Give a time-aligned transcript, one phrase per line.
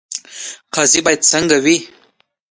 [0.73, 1.77] قاضي باید څنګه وي؟